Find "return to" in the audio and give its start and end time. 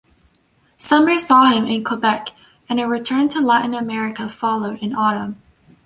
2.87-3.39